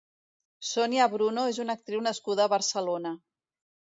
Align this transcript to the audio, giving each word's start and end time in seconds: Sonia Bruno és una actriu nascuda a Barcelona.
Sonia 0.69 1.07
Bruno 1.11 1.43
és 1.51 1.59
una 1.65 1.75
actriu 1.79 2.03
nascuda 2.07 2.47
a 2.49 2.53
Barcelona. 2.57 3.15